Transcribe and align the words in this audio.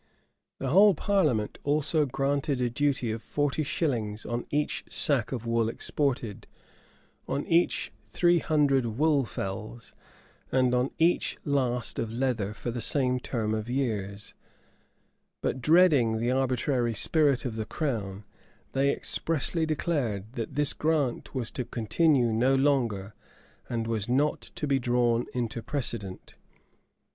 The 0.57 0.69
whole 0.69 0.95
parliament 0.95 1.59
also 1.63 2.07
granted 2.07 2.59
a 2.59 2.71
duty 2.71 3.11
of 3.11 3.21
forty 3.21 3.61
shillings 3.61 4.25
on 4.25 4.47
each 4.49 4.83
sack 4.89 5.31
of 5.31 5.45
wool 5.45 5.69
exported, 5.69 6.47
on 7.27 7.45
each 7.45 7.93
three 8.07 8.39
hundred 8.39 8.97
woolfells, 8.97 9.93
and 10.51 10.73
on 10.73 10.89
each 10.97 11.37
last 11.45 11.99
of 11.99 12.11
leather 12.11 12.51
for 12.55 12.71
the 12.71 12.81
same 12.81 13.19
term 13.19 13.53
of 13.53 13.69
years, 13.69 14.33
but 15.43 15.61
dreading 15.61 16.17
the 16.17 16.31
arbitrary 16.31 16.95
spirit 16.95 17.45
of 17.45 17.55
the 17.55 17.65
crown, 17.67 18.23
they 18.71 18.89
expressly 18.89 19.67
declared, 19.67 20.33
that 20.33 20.55
this 20.55 20.73
grant 20.73 21.35
was 21.35 21.51
to 21.51 21.63
continue 21.63 22.33
no 22.33 22.55
longer, 22.55 23.13
and 23.69 23.85
was 23.85 24.09
not 24.09 24.41
to 24.41 24.65
be 24.65 24.79
drawn 24.79 25.27
into 25.35 25.61
precedent. 25.61 26.33